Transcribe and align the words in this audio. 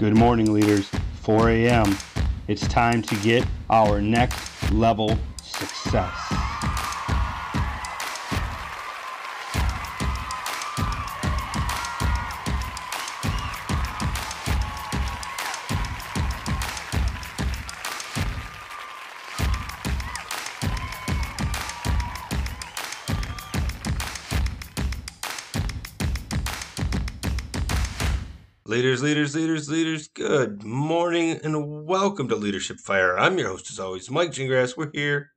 Good 0.00 0.16
morning, 0.16 0.50
leaders. 0.54 0.88
4 1.24 1.50
a.m. 1.50 1.94
It's 2.48 2.66
time 2.68 3.02
to 3.02 3.14
get 3.16 3.46
our 3.68 4.00
next 4.00 4.72
level 4.72 5.18
success. 5.42 6.39
Leaders, 28.70 29.02
leaders, 29.02 29.34
leaders, 29.34 29.68
leaders, 29.68 30.06
good 30.06 30.62
morning 30.62 31.40
and 31.42 31.84
welcome 31.84 32.28
to 32.28 32.36
Leadership 32.36 32.78
Fire. 32.78 33.18
I'm 33.18 33.36
your 33.36 33.48
host, 33.48 33.68
as 33.68 33.80
always, 33.80 34.08
Mike 34.08 34.30
Gingrass. 34.30 34.76
We're 34.76 34.92
here 34.94 35.32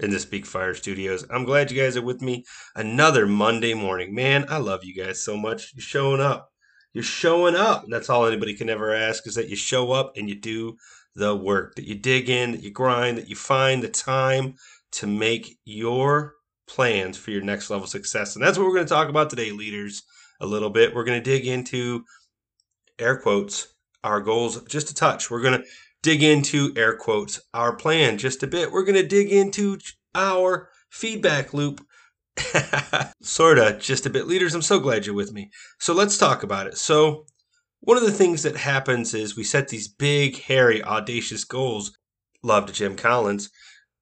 in 0.00 0.10
the 0.10 0.18
Speak 0.18 0.44
Fire 0.44 0.74
studios. 0.74 1.24
I'm 1.30 1.44
glad 1.44 1.70
you 1.70 1.80
guys 1.80 1.96
are 1.96 2.02
with 2.02 2.20
me 2.20 2.44
another 2.74 3.24
Monday 3.24 3.72
morning. 3.72 4.12
Man, 4.12 4.46
I 4.48 4.56
love 4.56 4.82
you 4.82 5.00
guys 5.00 5.22
so 5.22 5.36
much. 5.36 5.72
You're 5.76 5.80
showing 5.84 6.20
up. 6.20 6.50
You're 6.92 7.04
showing 7.04 7.54
up. 7.54 7.84
That's 7.88 8.10
all 8.10 8.26
anybody 8.26 8.52
can 8.52 8.68
ever 8.68 8.92
ask 8.92 9.28
is 9.28 9.36
that 9.36 9.48
you 9.48 9.54
show 9.54 9.92
up 9.92 10.16
and 10.16 10.28
you 10.28 10.34
do 10.34 10.76
the 11.14 11.36
work, 11.36 11.76
that 11.76 11.86
you 11.86 11.94
dig 11.94 12.28
in, 12.28 12.50
that 12.50 12.64
you 12.64 12.72
grind, 12.72 13.16
that 13.16 13.28
you 13.28 13.36
find 13.36 13.80
the 13.80 13.90
time 13.90 14.56
to 14.90 15.06
make 15.06 15.56
your 15.64 16.34
plans 16.66 17.16
for 17.16 17.30
your 17.30 17.42
next 17.42 17.70
level 17.70 17.86
success. 17.86 18.34
And 18.34 18.44
that's 18.44 18.58
what 18.58 18.66
we're 18.66 18.74
going 18.74 18.86
to 18.86 18.92
talk 18.92 19.08
about 19.08 19.30
today, 19.30 19.52
leaders, 19.52 20.02
a 20.40 20.46
little 20.46 20.70
bit. 20.70 20.92
We're 20.92 21.04
going 21.04 21.22
to 21.22 21.30
dig 21.30 21.46
into 21.46 22.02
air 23.02 23.16
quotes, 23.16 23.68
our 24.04 24.20
goals 24.20 24.62
just 24.64 24.90
a 24.90 24.94
touch. 24.94 25.30
We're 25.30 25.42
going 25.42 25.60
to 25.60 25.68
dig 26.02 26.22
into 26.22 26.72
air 26.76 26.96
quotes, 26.96 27.40
our 27.54 27.74
plan 27.74 28.18
just 28.18 28.42
a 28.42 28.46
bit. 28.46 28.72
We're 28.72 28.84
going 28.84 29.00
to 29.00 29.06
dig 29.06 29.30
into 29.30 29.78
our 30.14 30.68
feedback 30.90 31.52
loop. 31.54 31.84
sort 33.22 33.58
of 33.58 33.78
just 33.78 34.06
a 34.06 34.10
bit. 34.10 34.26
Leaders, 34.26 34.54
I'm 34.54 34.62
so 34.62 34.80
glad 34.80 35.04
you're 35.04 35.14
with 35.14 35.34
me. 35.34 35.50
So 35.78 35.92
let's 35.92 36.16
talk 36.16 36.42
about 36.42 36.66
it. 36.66 36.78
So, 36.78 37.26
one 37.80 37.98
of 37.98 38.04
the 38.04 38.10
things 38.12 38.42
that 38.44 38.56
happens 38.56 39.12
is 39.12 39.36
we 39.36 39.44
set 39.44 39.68
these 39.68 39.88
big, 39.88 40.40
hairy, 40.40 40.82
audacious 40.82 41.44
goals. 41.44 41.98
Loved 42.42 42.72
Jim 42.72 42.96
Collins. 42.96 43.50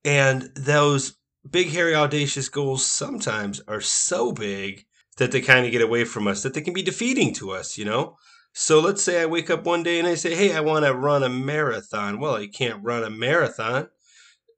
And 0.04 0.50
those 0.54 1.16
big, 1.48 1.70
hairy, 1.70 1.94
audacious 1.94 2.48
goals 2.48 2.84
sometimes 2.86 3.60
are 3.66 3.80
so 3.80 4.32
big 4.32 4.84
that 5.16 5.32
they 5.32 5.40
kind 5.40 5.66
of 5.66 5.72
get 5.72 5.82
away 5.82 6.04
from 6.04 6.28
us, 6.28 6.42
that 6.42 6.54
they 6.54 6.60
can 6.60 6.72
be 6.72 6.82
defeating 6.82 7.34
to 7.34 7.50
us, 7.50 7.76
you 7.76 7.84
know? 7.84 8.16
So 8.52 8.80
let's 8.80 9.02
say 9.02 9.22
I 9.22 9.26
wake 9.26 9.50
up 9.50 9.64
one 9.64 9.82
day 9.82 9.98
and 9.98 10.08
I 10.08 10.14
say, 10.14 10.34
hey, 10.34 10.54
I 10.54 10.60
want 10.60 10.84
to 10.84 10.94
run 10.94 11.22
a 11.22 11.28
marathon. 11.28 12.18
Well, 12.18 12.40
you 12.40 12.48
can't 12.48 12.82
run 12.82 13.04
a 13.04 13.10
marathon 13.10 13.88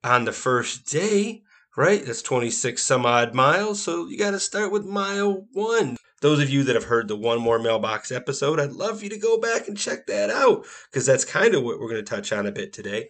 on 0.03 0.25
the 0.25 0.31
first 0.31 0.85
day, 0.91 1.43
right? 1.77 2.03
That's 2.03 2.21
26 2.21 2.81
some 2.81 3.05
odd 3.05 3.33
miles. 3.33 3.81
So 3.81 4.07
you 4.07 4.17
got 4.17 4.31
to 4.31 4.39
start 4.39 4.71
with 4.71 4.85
mile 4.85 5.45
one. 5.53 5.97
Those 6.21 6.39
of 6.39 6.49
you 6.49 6.63
that 6.63 6.75
have 6.75 6.85
heard 6.85 7.09
the 7.09 7.17
One 7.17 7.39
More 7.39 7.59
Mailbox 7.59 8.11
episode, 8.11 8.59
I'd 8.59 8.71
love 8.71 9.03
you 9.03 9.09
to 9.09 9.17
go 9.17 9.37
back 9.37 9.67
and 9.67 9.77
check 9.77 10.07
that 10.07 10.29
out 10.29 10.65
because 10.89 11.05
that's 11.05 11.25
kind 11.25 11.53
of 11.53 11.63
what 11.63 11.79
we're 11.79 11.89
going 11.89 12.03
to 12.03 12.09
touch 12.09 12.31
on 12.31 12.47
a 12.47 12.51
bit 12.51 12.71
today. 12.71 13.09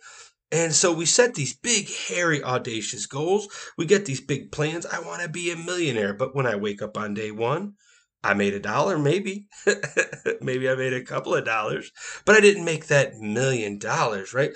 And 0.52 0.74
so 0.74 0.94
we 0.94 1.06
set 1.06 1.34
these 1.34 1.54
big, 1.54 1.90
hairy, 1.90 2.44
audacious 2.44 3.06
goals. 3.06 3.48
We 3.78 3.86
get 3.86 4.06
these 4.06 4.22
big 4.22 4.52
plans. 4.52 4.86
I 4.86 5.00
want 5.00 5.22
to 5.22 5.30
be 5.30 5.52
a 5.52 5.56
millionaire. 5.56 6.14
But 6.14 6.36
when 6.36 6.46
I 6.46 6.56
wake 6.56 6.82
up 6.82 6.98
on 6.98 7.14
day 7.14 7.32
one, 7.32 7.74
I 8.24 8.34
made 8.34 8.54
a 8.54 8.60
dollar, 8.60 8.98
maybe. 8.98 9.48
maybe 10.42 10.70
I 10.70 10.76
made 10.76 10.94
a 10.94 11.04
couple 11.04 11.36
of 11.36 11.44
dollars, 11.44 11.92
but 12.26 12.36
I 12.36 12.40
didn't 12.40 12.66
make 12.66 12.88
that 12.88 13.16
million 13.18 13.78
dollars, 13.78 14.34
right? 14.34 14.52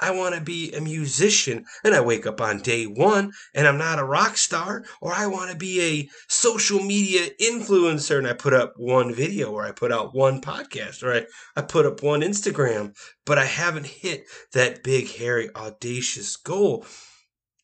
I 0.00 0.12
want 0.12 0.36
to 0.36 0.40
be 0.40 0.72
a 0.72 0.80
musician 0.80 1.64
and 1.82 1.92
I 1.92 2.00
wake 2.00 2.24
up 2.24 2.40
on 2.40 2.60
day 2.60 2.84
one 2.84 3.32
and 3.52 3.66
I'm 3.66 3.78
not 3.78 3.98
a 3.98 4.04
rock 4.04 4.36
star, 4.36 4.84
or 5.00 5.12
I 5.12 5.26
want 5.26 5.50
to 5.50 5.56
be 5.56 5.80
a 5.80 6.08
social 6.28 6.80
media 6.80 7.30
influencer 7.40 8.16
and 8.18 8.26
I 8.26 8.34
put 8.34 8.54
up 8.54 8.74
one 8.76 9.12
video 9.12 9.50
or 9.50 9.64
I 9.64 9.72
put 9.72 9.90
out 9.90 10.14
one 10.14 10.40
podcast 10.40 11.02
or 11.02 11.12
I, 11.12 11.26
I 11.56 11.62
put 11.62 11.84
up 11.84 12.02
one 12.02 12.20
Instagram, 12.20 12.94
but 13.26 13.38
I 13.38 13.44
haven't 13.44 13.86
hit 13.86 14.24
that 14.52 14.84
big, 14.84 15.10
hairy, 15.10 15.50
audacious 15.56 16.36
goal. 16.36 16.86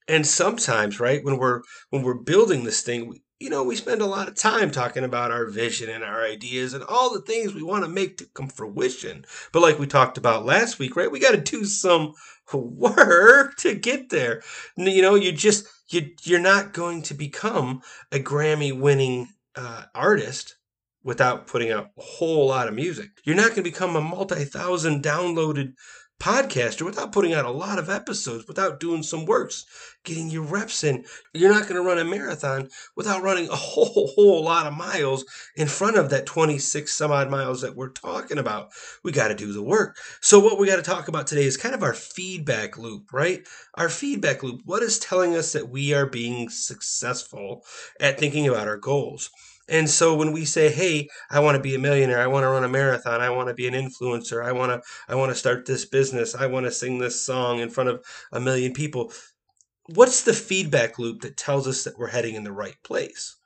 And 0.08 0.26
sometimes, 0.26 1.00
right, 1.00 1.24
when 1.24 1.38
we're 1.38 1.62
when 1.90 2.02
we're 2.02 2.20
building 2.20 2.64
this 2.64 2.82
thing, 2.82 3.20
you 3.44 3.50
know, 3.50 3.62
we 3.62 3.76
spend 3.76 4.00
a 4.00 4.06
lot 4.06 4.26
of 4.26 4.34
time 4.34 4.70
talking 4.70 5.04
about 5.04 5.30
our 5.30 5.44
vision 5.44 5.90
and 5.90 6.02
our 6.02 6.24
ideas 6.24 6.72
and 6.72 6.82
all 6.82 7.12
the 7.12 7.20
things 7.20 7.52
we 7.52 7.62
want 7.62 7.84
to 7.84 7.90
make 7.90 8.16
to 8.16 8.24
come 8.32 8.48
fruition. 8.48 9.26
But 9.52 9.60
like 9.60 9.78
we 9.78 9.86
talked 9.86 10.16
about 10.16 10.46
last 10.46 10.78
week, 10.78 10.96
right? 10.96 11.10
We 11.10 11.20
got 11.20 11.32
to 11.32 11.36
do 11.36 11.66
some 11.66 12.14
work 12.54 13.56
to 13.58 13.74
get 13.74 14.08
there. 14.08 14.42
You 14.78 15.02
know, 15.02 15.14
you 15.14 15.30
just 15.30 15.66
you 15.90 16.12
you're 16.22 16.40
not 16.40 16.72
going 16.72 17.02
to 17.02 17.12
become 17.12 17.82
a 18.10 18.18
Grammy 18.18 18.74
winning 18.74 19.28
uh, 19.54 19.84
artist 19.94 20.56
without 21.02 21.46
putting 21.46 21.70
out 21.70 21.90
a 21.98 22.02
whole 22.02 22.46
lot 22.46 22.66
of 22.66 22.72
music. 22.72 23.10
You're 23.24 23.36
not 23.36 23.48
going 23.48 23.56
to 23.56 23.62
become 23.62 23.94
a 23.94 24.00
multi-thousand 24.00 25.04
downloaded 25.04 25.74
podcaster 26.20 26.82
without 26.82 27.12
putting 27.12 27.34
out 27.34 27.44
a 27.44 27.50
lot 27.50 27.78
of 27.78 27.90
episodes, 27.90 28.46
without 28.48 28.80
doing 28.80 29.02
some 29.02 29.26
works, 29.26 29.66
getting 30.04 30.30
your 30.30 30.42
reps 30.42 30.84
in. 30.84 31.04
You're 31.32 31.52
not 31.52 31.62
going 31.62 31.74
to 31.74 31.82
run 31.82 31.98
a 31.98 32.04
marathon 32.04 32.68
without 32.96 33.22
running 33.22 33.48
a 33.48 33.54
whole, 33.56 34.12
whole 34.14 34.44
lot 34.44 34.66
of 34.66 34.74
miles 34.74 35.24
in 35.56 35.68
front 35.68 35.96
of 35.96 36.10
that 36.10 36.26
26 36.26 36.92
some 36.92 37.10
odd 37.10 37.30
miles 37.30 37.60
that 37.62 37.76
we're 37.76 37.90
talking 37.90 38.38
about. 38.38 38.70
We 39.02 39.12
got 39.12 39.28
to 39.28 39.34
do 39.34 39.52
the 39.52 39.62
work. 39.62 39.96
So, 40.20 40.38
what 40.38 40.58
we 40.58 40.66
got 40.66 40.76
to 40.76 40.82
talk 40.82 41.08
about 41.08 41.26
today 41.26 41.44
is 41.44 41.56
kind 41.56 41.74
of 41.74 41.82
our 41.82 41.94
feedback 41.94 42.78
loop, 42.78 43.12
right? 43.12 43.46
Our 43.74 43.88
feedback 43.88 44.42
loop. 44.42 44.62
What 44.64 44.82
is 44.82 44.98
telling 44.98 45.36
us 45.36 45.52
that 45.52 45.68
we 45.68 45.92
are 45.92 46.06
being 46.06 46.48
successful 46.48 47.64
at 48.00 48.18
thinking 48.18 48.48
about 48.48 48.68
our 48.68 48.78
goals? 48.78 49.30
And 49.68 49.88
so 49.88 50.14
when 50.14 50.32
we 50.32 50.44
say, 50.44 50.70
"Hey, 50.70 51.08
I 51.30 51.40
want 51.40 51.56
to 51.56 51.62
be 51.62 51.74
a 51.74 51.78
millionaire. 51.78 52.20
I 52.20 52.26
want 52.26 52.44
to 52.44 52.48
run 52.48 52.64
a 52.64 52.68
marathon. 52.68 53.20
I 53.20 53.30
want 53.30 53.48
to 53.48 53.54
be 53.54 53.66
an 53.66 53.74
influencer. 53.74 54.44
I 54.44 54.52
want 54.52 54.72
to 54.72 54.82
I 55.08 55.14
want 55.14 55.30
to 55.30 55.36
start 55.38 55.66
this 55.66 55.84
business. 55.84 56.34
I 56.34 56.46
want 56.46 56.66
to 56.66 56.72
sing 56.72 56.98
this 56.98 57.20
song 57.20 57.60
in 57.60 57.70
front 57.70 57.90
of 57.90 58.04
a 58.32 58.40
million 58.40 58.72
people." 58.72 59.12
What's 59.86 60.22
the 60.22 60.32
feedback 60.32 60.98
loop 60.98 61.20
that 61.22 61.36
tells 61.36 61.68
us 61.68 61.84
that 61.84 61.98
we're 61.98 62.08
heading 62.08 62.34
in 62.34 62.44
the 62.44 62.52
right 62.52 62.76
place? 62.84 63.36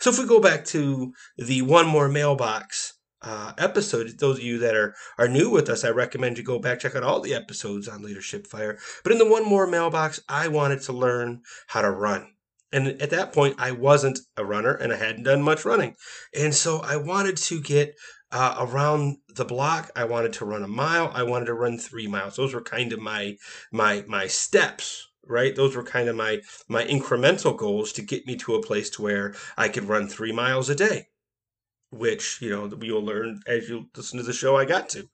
So 0.00 0.10
if 0.10 0.18
we 0.18 0.26
go 0.26 0.40
back 0.40 0.64
to 0.66 1.12
the 1.36 1.62
one 1.62 1.86
more 1.86 2.08
mailbox 2.08 2.94
uh, 3.20 3.52
episode, 3.58 4.18
those 4.18 4.38
of 4.38 4.44
you 4.44 4.58
that 4.58 4.74
are 4.74 4.94
are 5.18 5.28
new 5.28 5.50
with 5.50 5.68
us, 5.68 5.84
I 5.84 5.90
recommend 5.90 6.38
you 6.38 6.44
go 6.44 6.58
back 6.58 6.80
check 6.80 6.96
out 6.96 7.02
all 7.02 7.20
the 7.20 7.34
episodes 7.34 7.88
on 7.88 8.02
Leadership 8.02 8.46
Fire. 8.46 8.78
But 9.02 9.12
in 9.12 9.18
the 9.18 9.30
one 9.30 9.44
more 9.44 9.66
mailbox, 9.66 10.20
I 10.28 10.48
wanted 10.48 10.80
to 10.82 10.92
learn 10.92 11.42
how 11.68 11.82
to 11.82 11.90
run. 11.90 12.32
And 12.72 13.00
at 13.02 13.10
that 13.10 13.32
point, 13.32 13.56
I 13.58 13.72
wasn't 13.72 14.20
a 14.36 14.44
runner 14.44 14.74
and 14.74 14.92
I 14.92 14.96
hadn't 14.96 15.24
done 15.24 15.42
much 15.42 15.64
running. 15.64 15.94
And 16.34 16.54
so 16.54 16.80
I 16.80 16.96
wanted 16.96 17.36
to 17.36 17.60
get 17.60 17.94
uh, 18.32 18.56
around 18.58 19.18
the 19.28 19.44
block. 19.44 19.90
I 19.94 20.04
wanted 20.04 20.32
to 20.34 20.46
run 20.46 20.62
a 20.62 20.68
mile. 20.68 21.10
I 21.14 21.22
wanted 21.22 21.46
to 21.46 21.54
run 21.54 21.78
three 21.78 22.06
miles. 22.06 22.36
Those 22.36 22.54
were 22.54 22.62
kind 22.62 22.92
of 22.92 23.00
my 23.00 23.36
my 23.70 24.04
my 24.08 24.26
steps, 24.26 25.06
right? 25.26 25.54
Those 25.54 25.76
were 25.76 25.84
kind 25.84 26.08
of 26.08 26.16
my 26.16 26.40
my 26.66 26.84
incremental 26.84 27.56
goals 27.56 27.92
to 27.92 28.02
get 28.02 28.26
me 28.26 28.36
to 28.36 28.54
a 28.54 28.62
place 28.62 28.88
to 28.90 29.02
where 29.02 29.34
I 29.56 29.68
could 29.68 29.84
run 29.84 30.08
three 30.08 30.32
miles 30.32 30.70
a 30.70 30.74
day, 30.74 31.08
which 31.90 32.40
you 32.40 32.48
know 32.48 32.70
you'll 32.80 33.04
learn 33.04 33.42
as 33.46 33.68
you 33.68 33.90
listen 33.94 34.18
to 34.18 34.24
the 34.24 34.32
show. 34.32 34.56
I 34.56 34.64
got 34.64 34.88
to, 34.90 35.08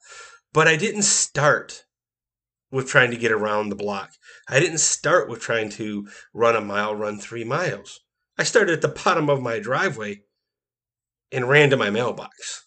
but 0.52 0.68
I 0.68 0.76
didn't 0.76 1.02
start 1.02 1.84
with 2.70 2.88
trying 2.88 3.10
to 3.10 3.16
get 3.16 3.32
around 3.32 3.68
the 3.68 3.76
block. 3.76 4.10
I 4.48 4.60
didn't 4.60 4.78
start 4.78 5.28
with 5.28 5.40
trying 5.40 5.70
to 5.70 6.08
run 6.34 6.56
a 6.56 6.60
mile, 6.60 6.94
run 6.94 7.18
three 7.18 7.44
miles. 7.44 8.00
I 8.36 8.44
started 8.44 8.74
at 8.74 8.82
the 8.82 9.00
bottom 9.04 9.28
of 9.30 9.42
my 9.42 9.58
driveway 9.58 10.22
and 11.32 11.48
ran 11.48 11.70
to 11.70 11.76
my 11.76 11.90
mailbox. 11.90 12.66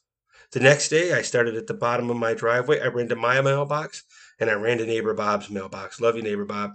The 0.52 0.60
next 0.60 0.90
day, 0.90 1.14
I 1.14 1.22
started 1.22 1.56
at 1.56 1.68
the 1.68 1.74
bottom 1.74 2.10
of 2.10 2.18
my 2.18 2.34
driveway. 2.34 2.82
I 2.82 2.88
ran 2.88 3.08
to 3.10 3.16
my 3.16 3.40
mailbox 3.42 4.04
and 4.40 4.50
I 4.50 4.54
ran 4.54 4.80
to 4.80 4.86
neighbor 4.86 5.14
Bob's 5.14 5.50
mailbox. 5.50 6.02
Love 6.02 6.18
you, 6.18 6.22
neighbor 6.22 6.46
Bob. 6.46 6.72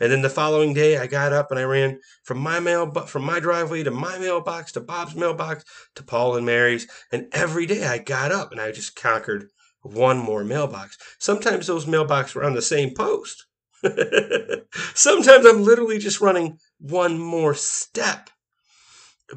And 0.00 0.10
then 0.10 0.22
the 0.22 0.28
following 0.28 0.74
day, 0.74 0.98
I 0.98 1.06
got 1.06 1.32
up 1.32 1.50
and 1.50 1.58
I 1.58 1.62
ran 1.62 2.00
from 2.24 2.38
my 2.38 2.58
mail 2.60 2.90
from 2.90 3.22
my 3.22 3.38
driveway 3.38 3.84
to 3.84 3.90
my 3.90 4.18
mailbox 4.18 4.72
to 4.72 4.80
Bob's 4.80 5.14
mailbox 5.14 5.64
to 5.94 6.02
Paul 6.02 6.36
and 6.36 6.44
Mary's. 6.44 6.88
And 7.12 7.28
every 7.32 7.64
day, 7.64 7.86
I 7.86 7.98
got 7.98 8.32
up 8.32 8.50
and 8.50 8.60
I 8.60 8.72
just 8.72 8.96
conquered 8.96 9.48
one 9.84 10.18
more 10.18 10.44
mailbox. 10.44 10.98
Sometimes 11.18 11.66
those 11.66 11.86
mailboxes 11.86 12.34
were 12.34 12.44
on 12.44 12.54
the 12.54 12.62
same 12.62 12.94
post. 12.94 13.46
Sometimes 14.94 15.44
I'm 15.44 15.62
literally 15.62 15.98
just 15.98 16.20
running 16.20 16.58
one 16.78 17.18
more 17.18 17.54
step. 17.54 18.30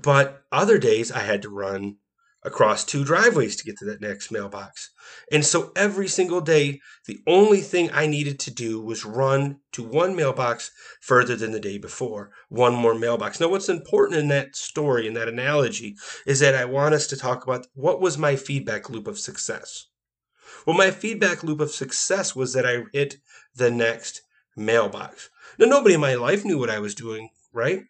But 0.01 0.43
other 0.51 0.77
days 0.77 1.11
I 1.11 1.19
had 1.19 1.41
to 1.43 1.49
run 1.49 1.97
across 2.43 2.85
two 2.85 3.03
driveways 3.03 3.57
to 3.57 3.65
get 3.65 3.77
to 3.77 3.85
that 3.85 3.99
next 3.99 4.31
mailbox. 4.31 4.91
And 5.31 5.45
so 5.45 5.71
every 5.75 6.07
single 6.07 6.39
day, 6.39 6.79
the 7.05 7.19
only 7.27 7.59
thing 7.59 7.89
I 7.91 8.07
needed 8.07 8.39
to 8.41 8.51
do 8.51 8.79
was 8.79 9.03
run 9.03 9.59
to 9.73 9.83
one 9.83 10.15
mailbox 10.15 10.71
further 11.01 11.35
than 11.35 11.51
the 11.51 11.59
day 11.59 11.77
before. 11.77 12.31
One 12.47 12.73
more 12.73 12.95
mailbox. 12.95 13.39
Now, 13.39 13.49
what's 13.49 13.69
important 13.69 14.19
in 14.19 14.29
that 14.29 14.55
story, 14.55 15.07
in 15.07 15.13
that 15.15 15.27
analogy, 15.27 15.97
is 16.25 16.39
that 16.39 16.55
I 16.55 16.63
want 16.65 16.95
us 16.95 17.07
to 17.07 17.17
talk 17.17 17.43
about 17.43 17.67
what 17.73 17.99
was 17.99 18.17
my 18.17 18.37
feedback 18.37 18.89
loop 18.89 19.07
of 19.07 19.19
success. 19.19 19.87
Well, 20.65 20.77
my 20.77 20.91
feedback 20.91 21.43
loop 21.43 21.59
of 21.61 21.71
success 21.71 22.35
was 22.35 22.53
that 22.53 22.65
I 22.65 22.83
hit 22.93 23.17
the 23.55 23.71
next 23.71 24.21
mailbox. 24.55 25.29
Now, 25.57 25.67
nobody 25.67 25.95
in 25.95 26.01
my 26.01 26.15
life 26.15 26.45
knew 26.45 26.57
what 26.57 26.69
I 26.69 26.79
was 26.79 26.95
doing, 26.95 27.29
right? 27.53 27.83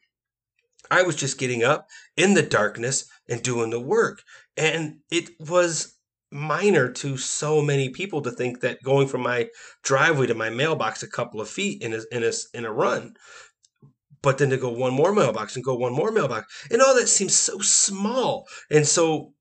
I 0.89 1.03
was 1.03 1.15
just 1.15 1.37
getting 1.37 1.63
up 1.63 1.87
in 2.15 2.33
the 2.33 2.41
darkness 2.43 3.05
and 3.27 3.41
doing 3.41 3.71
the 3.71 3.79
work. 3.79 4.23
And 4.55 4.99
it 5.11 5.29
was 5.39 5.97
minor 6.31 6.91
to 6.91 7.17
so 7.17 7.61
many 7.61 7.89
people 7.89 8.21
to 8.21 8.31
think 8.31 8.59
that 8.61 8.83
going 8.83 9.07
from 9.07 9.21
my 9.21 9.47
driveway 9.83 10.27
to 10.27 10.33
my 10.33 10.49
mailbox 10.49 11.01
a 11.03 11.07
couple 11.07 11.39
of 11.39 11.49
feet 11.49 11.81
in 11.81 11.93
a, 11.93 12.01
in 12.11 12.23
a, 12.23 12.31
in 12.53 12.65
a 12.65 12.71
run 12.71 13.15
but 14.21 14.37
then 14.37 14.49
to 14.49 14.57
go 14.57 14.69
one 14.69 14.93
more 14.93 15.13
mailbox 15.13 15.55
and 15.55 15.63
go 15.63 15.75
one 15.75 15.93
more 15.93 16.11
mailbox 16.11 16.67
and 16.69 16.81
all 16.81 16.95
that 16.95 17.07
seems 17.07 17.33
so 17.33 17.59
small 17.59 18.45
and 18.69 18.85
so 18.85 19.33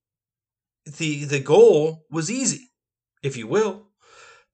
the 0.99 1.25
the 1.25 1.41
goal 1.41 2.05
was 2.09 2.31
easy 2.31 2.66
if 3.27 3.37
you 3.37 3.47
will 3.47 3.87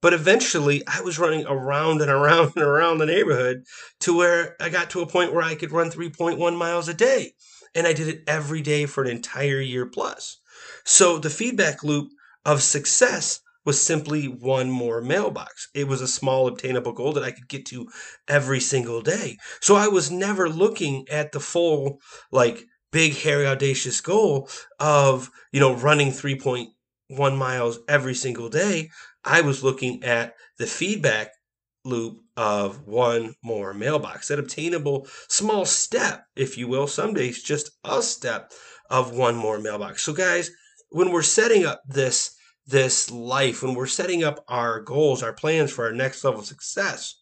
but 0.01 0.13
eventually 0.13 0.83
i 0.87 1.01
was 1.01 1.19
running 1.19 1.45
around 1.45 2.01
and 2.01 2.11
around 2.11 2.51
and 2.55 2.65
around 2.65 2.97
the 2.97 3.05
neighborhood 3.05 3.63
to 3.99 4.15
where 4.15 4.55
i 4.59 4.69
got 4.69 4.89
to 4.89 5.01
a 5.01 5.07
point 5.07 5.33
where 5.33 5.43
i 5.43 5.55
could 5.55 5.71
run 5.71 5.89
3.1 5.89 6.57
miles 6.57 6.87
a 6.87 6.93
day 6.93 7.33
and 7.75 7.87
i 7.87 7.93
did 7.93 8.07
it 8.07 8.23
every 8.27 8.61
day 8.61 8.85
for 8.85 9.03
an 9.03 9.09
entire 9.09 9.59
year 9.59 9.85
plus 9.85 10.39
so 10.83 11.17
the 11.17 11.29
feedback 11.29 11.83
loop 11.83 12.09
of 12.45 12.61
success 12.61 13.39
was 13.65 13.81
simply 13.81 14.25
one 14.25 14.69
more 14.69 15.01
mailbox. 15.01 15.69
It 15.73 15.87
was 15.87 16.01
a 16.01 16.07
small 16.07 16.47
obtainable 16.47 16.91
goal 16.91 17.13
that 17.13 17.23
I 17.23 17.31
could 17.31 17.47
get 17.47 17.65
to 17.67 17.87
every 18.27 18.59
single 18.59 19.01
day. 19.01 19.37
So 19.61 19.75
I 19.75 19.87
was 19.87 20.11
never 20.11 20.49
looking 20.49 21.05
at 21.09 21.31
the 21.31 21.39
full, 21.39 21.99
like, 22.31 22.65
big, 22.91 23.15
hairy, 23.15 23.47
audacious 23.47 24.01
goal 24.01 24.49
of, 24.79 25.31
you 25.51 25.59
know, 25.59 25.73
running 25.73 26.11
3.1 26.11 26.67
miles 27.37 27.79
every 27.87 28.15
single 28.15 28.49
day. 28.49 28.89
I 29.23 29.41
was 29.41 29.63
looking 29.63 30.03
at 30.03 30.35
the 30.57 30.65
feedback 30.65 31.31
loop 31.85 32.19
of 32.37 32.85
one 32.87 33.35
more 33.43 33.73
mailbox, 33.73 34.27
that 34.27 34.39
obtainable 34.39 35.07
small 35.27 35.65
step, 35.65 36.25
if 36.35 36.57
you 36.57 36.67
will. 36.67 36.87
Some 36.87 37.13
days 37.13 37.43
just 37.43 37.71
a 37.83 38.01
step 38.01 38.51
of 38.89 39.15
one 39.15 39.35
more 39.35 39.59
mailbox. 39.59 40.03
So, 40.03 40.13
guys, 40.13 40.51
when 40.89 41.11
we're 41.11 41.21
setting 41.21 41.65
up 41.65 41.81
this 41.87 42.35
this 42.65 43.11
life, 43.11 43.61
when 43.61 43.73
we're 43.73 43.87
setting 43.87 44.23
up 44.23 44.43
our 44.47 44.79
goals, 44.79 45.21
our 45.21 45.33
plans 45.33 45.71
for 45.71 45.85
our 45.85 45.91
next 45.91 46.23
level 46.23 46.39
of 46.39 46.45
success, 46.45 47.15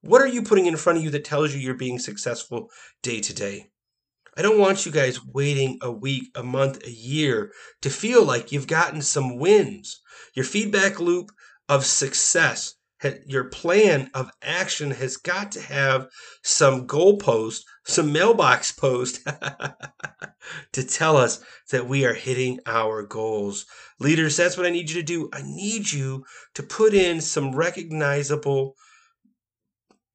what 0.00 0.20
are 0.20 0.26
you 0.26 0.42
putting 0.42 0.66
in 0.66 0.76
front 0.76 0.98
of 0.98 1.04
you 1.04 1.10
that 1.10 1.24
tells 1.24 1.54
you 1.54 1.60
you're 1.60 1.74
being 1.74 1.98
successful 1.98 2.68
day 3.02 3.20
to 3.20 3.34
day? 3.34 3.70
I 4.38 4.42
don't 4.42 4.58
want 4.58 4.86
you 4.86 4.92
guys 4.92 5.24
waiting 5.24 5.78
a 5.82 5.90
week, 5.90 6.30
a 6.34 6.42
month, 6.42 6.86
a 6.86 6.90
year 6.90 7.52
to 7.82 7.90
feel 7.90 8.24
like 8.24 8.52
you've 8.52 8.68
gotten 8.68 9.02
some 9.02 9.36
wins. 9.38 10.00
Your 10.34 10.44
feedback 10.44 11.00
loop 11.00 11.30
of 11.68 11.84
success, 11.84 12.76
your 13.26 13.44
plan 13.44 14.10
of 14.14 14.30
action 14.40 14.92
has 14.92 15.16
got 15.16 15.52
to 15.52 15.60
have 15.60 16.08
some 16.42 16.86
goalpost 16.86 17.62
some 17.88 18.12
mailbox 18.12 18.70
post 18.70 19.26
to 20.72 20.84
tell 20.84 21.16
us 21.16 21.40
that 21.70 21.88
we 21.88 22.04
are 22.04 22.14
hitting 22.14 22.60
our 22.66 23.02
goals. 23.02 23.64
Leaders, 23.98 24.36
that's 24.36 24.56
what 24.56 24.66
I 24.66 24.70
need 24.70 24.90
you 24.90 24.96
to 24.96 25.02
do. 25.02 25.30
I 25.32 25.42
need 25.42 25.90
you 25.90 26.24
to 26.54 26.62
put 26.62 26.92
in 26.92 27.20
some 27.20 27.56
recognizable 27.56 28.74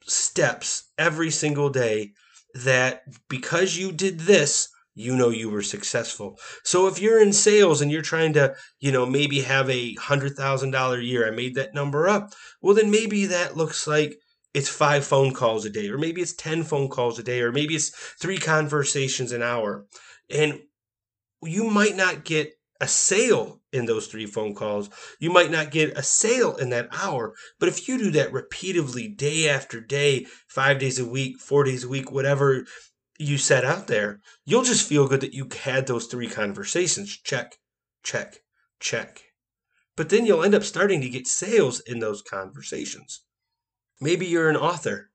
steps 0.04 0.92
every 0.98 1.32
single 1.32 1.70
day 1.70 2.14
that 2.54 3.04
because 3.30 3.78
you 3.78 3.92
did 3.92 4.22
this, 4.22 4.70
you 4.96 5.16
know 5.16 5.30
you 5.30 5.50
were 5.50 5.64
successful. 5.64 6.38
So 6.64 6.88
if 6.88 7.02
you're 7.02 7.22
in 7.22 7.34
sales 7.34 7.82
and 7.82 7.92
you're 7.92 8.02
trying 8.04 8.34
to, 8.34 8.56
you 8.80 8.92
know, 8.92 9.06
maybe 9.06 9.42
have 9.42 9.70
a 9.70 9.96
hundred 9.96 10.36
thousand 10.36 10.72
dollar 10.72 11.00
year, 11.00 11.28
I 11.28 11.32
made 11.32 11.56
that 11.56 11.74
number 11.74 12.08
up. 12.08 12.34
Well, 12.62 12.76
then 12.76 12.92
maybe 12.92 13.26
that 13.26 13.58
looks 13.58 13.88
like 13.88 14.20
it's 14.54 14.70
five 14.70 15.04
phone 15.04 15.34
calls 15.34 15.66
a 15.66 15.70
day, 15.70 15.90
or 15.90 15.98
maybe 15.98 16.22
it's 16.22 16.34
10 16.34 16.64
phone 16.64 16.90
calls 16.90 17.18
a 17.18 17.24
day, 17.24 17.42
or 17.42 17.52
maybe 17.52 17.76
it's 17.76 17.90
three 17.90 18.38
conversations 18.38 19.32
an 19.32 19.42
hour. 19.42 19.86
And 20.30 20.62
you 21.42 21.64
might 21.64 21.96
not 21.96 22.24
get 22.24 22.54
a 22.80 22.88
sale 22.88 23.62
in 23.74 23.86
those 23.86 24.08
three 24.08 24.26
phone 24.26 24.54
calls. 24.54 24.90
You 25.20 25.32
might 25.32 25.52
not 25.52 25.72
get 25.72 25.98
a 25.98 26.04
sale 26.04 26.56
in 26.56 26.70
that 26.70 26.90
hour. 26.92 27.34
But 27.60 27.70
if 27.70 27.88
you 27.88 27.98
do 27.98 28.12
that 28.12 28.32
repeatedly, 28.32 29.08
day 29.08 29.50
after 29.50 29.82
day, 29.82 30.28
five 30.48 30.80
days 30.80 31.00
a 31.00 31.06
week, 31.06 31.40
four 31.40 31.64
days 31.64 31.84
a 31.84 31.90
week, 31.90 32.12
whatever 32.12 32.66
you 33.18 33.38
set 33.38 33.66
out 33.66 33.88
there, 33.88 34.22
you'll 34.46 34.64
just 34.64 34.88
feel 34.88 35.08
good 35.08 35.22
that 35.22 35.34
you 35.34 35.48
had 35.64 35.88
those 35.88 36.06
three 36.06 36.30
conversations. 36.30 37.18
Check, 37.18 37.58
check, 38.04 38.40
check. 38.80 39.22
But 39.96 40.10
then 40.10 40.26
you'll 40.26 40.44
end 40.44 40.56
up 40.56 40.64
starting 40.64 41.02
to 41.02 41.10
get 41.10 41.28
sales 41.28 41.80
in 41.80 42.00
those 42.00 42.22
conversations. 42.22 43.24
Maybe 44.02 44.26
you're 44.26 44.50
an 44.50 44.58
author 44.58 45.12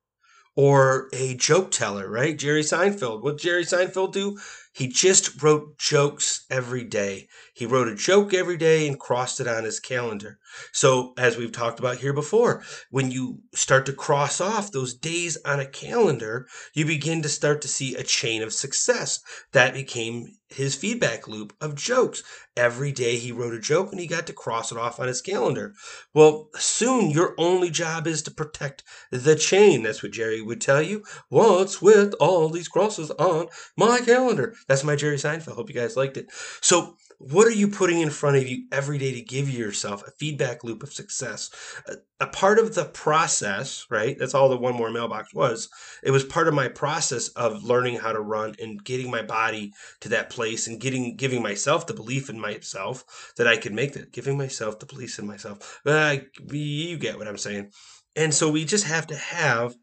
or 0.55 1.09
a 1.13 1.35
joke 1.35 1.71
teller, 1.71 2.09
right? 2.09 2.39
Jerry 2.39 2.63
Seinfeld. 2.63 3.23
What 3.23 3.39
Jerry 3.39 3.65
Seinfeld 3.65 4.13
do? 4.13 4.39
He 4.79 4.87
just 4.87 5.43
wrote 5.43 5.77
jokes 5.77 6.47
every 6.49 6.85
day. 6.85 7.27
He 7.53 7.67
wrote 7.67 7.89
a 7.89 7.97
joke 7.97 8.33
every 8.33 8.57
day 8.57 8.87
and 8.87 8.97
crossed 8.97 9.41
it 9.41 9.49
on 9.49 9.65
his 9.65 9.81
calendar. 9.81 10.39
So, 10.73 11.15
as 11.19 11.37
we've 11.37 11.51
talked 11.51 11.81
about 11.81 11.97
here 11.97 12.13
before, 12.13 12.63
when 12.89 13.11
you 13.11 13.41
start 13.53 13.87
to 13.87 13.93
cross 13.93 14.41
off 14.41 14.71
those 14.71 14.95
days 14.95 15.37
on 15.45 15.59
a 15.59 15.67
calendar, 15.67 16.47
you 16.75 16.85
begin 16.87 17.23
to 17.23 17.29
start 17.29 17.61
to 17.63 17.69
see 17.69 17.97
a 17.97 18.05
chain 18.05 18.41
of 18.41 18.53
success. 18.55 19.19
That 19.51 19.75
became 19.75 20.39
his 20.51 20.75
feedback 20.75 21.29
loop 21.29 21.53
of 21.61 21.75
jokes. 21.75 22.23
Every 22.57 22.91
day 22.91 23.19
he 23.19 23.33
wrote 23.33 23.55
a 23.55 23.61
joke 23.61 23.91
and 23.93 24.01
he 24.01 24.07
got 24.07 24.27
to 24.27 24.33
cross 24.33 24.73
it 24.73 24.79
off 24.79 24.99
on 24.99 25.07
his 25.07 25.21
calendar. 25.21 25.75
Well, 26.15 26.49
soon 26.57 27.11
your 27.11 27.35
only 27.39 27.71
job 27.71 28.07
is 28.07 28.23
to 28.23 28.31
protect 28.31 28.83
the 29.11 29.37
chain. 29.37 29.83
That's 29.83 30.03
what 30.03 30.13
Jerry 30.13 30.41
would 30.41 30.61
tell 30.61 30.81
you. 30.83 31.05
What's 31.29 31.83
with 31.83 32.15
all 32.15 32.49
these 32.49 32.69
crosses 32.69 33.11
on 33.13 33.49
my 33.77 34.01
calendar? 34.01 34.55
That's 34.69 34.85
my 34.85 34.97
Jerry 34.97 35.17
Seinfeld. 35.17 35.55
Hope 35.55 35.69
you 35.69 35.75
guys 35.75 35.97
liked 35.97 36.17
it. 36.17 36.31
So, 36.61 36.97
what 37.21 37.49
are 37.49 37.53
you 37.53 37.67
putting 37.67 38.01
in 38.01 38.11
front 38.11 38.37
of 38.37 38.47
you 38.47 38.67
every 38.71 38.97
day 38.97 39.13
to 39.13 39.21
give 39.21 39.51
yourself 39.51 40.07
a 40.07 40.13
feedback 40.13 40.63
loop 40.63 40.85
of 40.85 40.93
success? 40.93 41.51
A, 41.89 41.95
a, 42.21 42.27
part 42.29 42.61
of 42.61 42.77
the 42.77 42.85
process, 42.85 43.87
right? 43.91 44.17
That's 44.17 44.35
all 44.35 44.49
the 44.49 44.57
one 44.57 44.77
more 44.77 44.91
mailbox 44.91 45.35
was. 45.35 45.69
It 46.05 46.13
was 46.13 46.23
part 46.23 46.47
of 46.47 46.55
my 46.55 46.69
process 46.69 47.29
of 47.31 47.65
learning 47.65 47.97
how 47.97 48.13
to 48.13 48.21
run 48.21 48.55
and 48.61 48.85
getting 48.85 49.11
my 49.11 49.23
body 49.23 49.73
to 50.01 50.11
that 50.11 50.31
place 50.31 50.69
and 50.69 50.81
getting 50.81 51.17
giving 51.17 51.43
myself 51.43 51.89
the 51.89 51.95
belief 51.95 52.31
in 52.31 52.39
myself 52.39 53.33
that 53.37 53.49
I 53.49 53.57
could 53.57 53.73
make 53.73 53.95
that. 53.95 54.13
Giving 54.13 54.39
myself 54.39 54.79
the 54.79 54.87
belief 54.87 55.19
in 55.19 55.27
myself. 55.27 55.81
Uh, 55.85 56.19
you 56.53 56.99
get 56.99 57.19
what 57.19 57.27
I'm 57.27 57.39
saying. 57.39 57.73
And 58.15 58.33
so 58.33 58.49
we 58.49 58.65
just 58.65 58.85
have 58.85 59.09
to 59.09 59.17
have 59.17 59.75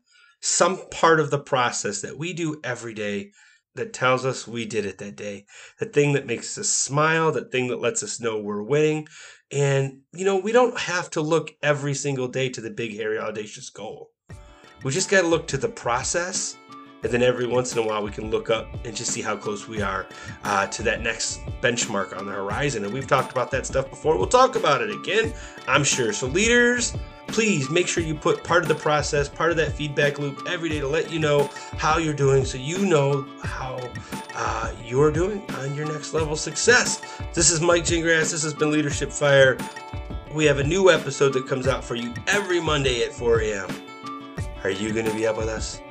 some 0.42 0.88
part 0.90 1.20
of 1.20 1.32
the 1.32 1.40
process 1.40 2.02
that 2.02 2.18
we 2.18 2.32
do 2.32 2.62
every 2.64 2.94
day 2.94 3.32
that 3.76 3.94
tells 3.94 4.26
us 4.26 4.48
we 4.48 4.66
did 4.66 4.86
it 4.86 4.98
that 4.98 5.16
day, 5.16 5.46
the 5.80 5.86
thing 5.86 6.14
that 6.14 6.26
makes 6.26 6.58
us 6.58 6.70
smile, 6.70 7.32
the 7.32 7.46
thing 7.46 7.68
that 7.68 7.82
lets 7.82 8.04
us 8.04 8.20
know 8.20 8.40
we're 8.40 8.64
winning. 8.64 9.08
And, 9.52 10.00
you 10.14 10.26
know, 10.26 10.38
we 10.38 10.52
don't 10.52 10.78
have 10.78 11.10
to 11.12 11.22
look 11.22 11.52
every 11.62 11.94
single 11.94 12.28
day 12.28 12.50
to 12.50 12.62
the 12.62 12.72
big, 12.72 12.96
hairy, 12.96 13.20
audacious 13.20 13.70
goal. 13.70 14.12
We 14.84 14.92
just 14.92 15.10
got 15.10 15.22
to 15.22 15.28
look 15.28 15.48
to 15.48 15.58
the 15.58 15.70
process. 15.70 16.58
And 17.04 17.14
then 17.14 17.22
every 17.22 17.46
once 17.46 17.72
in 17.74 17.80
a 17.80 17.86
while, 17.86 18.02
we 18.02 18.10
can 18.10 18.32
look 18.32 18.50
up 18.50 18.68
and 18.84 18.96
just 18.96 19.12
see 19.12 19.22
how 19.22 19.36
close 19.36 19.68
we 19.68 19.82
are 19.82 20.08
uh, 20.44 20.66
to 20.68 20.82
that 20.84 21.02
next 21.02 21.40
benchmark 21.62 22.18
on 22.18 22.26
the 22.26 22.32
horizon. 22.32 22.84
And 22.84 22.92
we've 22.92 23.06
talked 23.06 23.32
about 23.32 23.52
that 23.52 23.68
stuff 23.68 23.90
before. 23.92 24.18
We'll 24.18 24.26
talk 24.26 24.56
about 24.56 24.82
it 24.82 24.90
again, 24.90 25.32
I'm 25.68 25.84
sure. 25.84 26.14
So, 26.14 26.26
leaders, 26.26 26.96
please 27.36 27.70
make 27.70 27.86
sure 27.86 28.02
you 28.02 28.16
put 28.16 28.42
part 28.46 28.62
of 28.62 28.70
the 28.70 28.76
process, 28.76 29.28
part 29.28 29.52
of 29.52 29.58
that 29.58 29.74
feedback 29.74 30.18
loop 30.20 30.48
every 30.48 30.70
day 30.70 30.80
to 30.80 30.88
let 30.88 31.12
you 31.12 31.20
know 31.20 31.50
how 31.78 31.98
you're 31.98 32.14
doing 32.14 32.46
so 32.46 32.58
you 32.58 32.86
know 32.86 33.28
how 33.44 33.78
uh, 34.36 34.72
you're 34.82 35.12
doing 35.12 35.44
on 35.56 35.76
your 35.76 35.86
next 35.86 36.14
level 36.14 36.38
success. 36.38 37.02
This 37.34 37.52
is 37.52 37.60
Mike 37.60 37.84
Gingrass. 37.84 38.32
This 38.32 38.44
has 38.44 38.54
been 38.54 38.72
Leadership 38.72 39.12
Fire. 39.12 39.58
We 40.34 40.46
have 40.46 40.60
a 40.60 40.64
new 40.64 40.90
episode 40.90 41.34
that 41.34 41.46
comes 41.46 41.68
out 41.68 41.84
for 41.84 41.96
you 41.96 42.14
every 42.28 42.62
Monday 42.62 43.04
at 43.04 43.12
4 43.12 43.42
a.m. 43.42 43.68
Are 44.64 44.70
you 44.70 44.94
going 44.94 45.06
to 45.06 45.14
be 45.14 45.28
up 45.28 45.36
with 45.36 45.50
us? 45.50 45.82